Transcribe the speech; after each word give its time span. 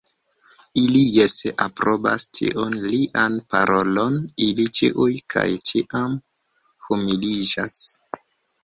Ili 0.83 1.01
jese 1.15 1.51
aprobas 1.65 2.25
ĉiun 2.39 2.79
lian 2.87 3.37
parolon, 3.55 4.19
ili 4.49 4.69
ĉiuj 4.79 5.09
kaj 5.37 5.49
ĉiam 5.73 6.19
humiliĝas! 6.89 7.81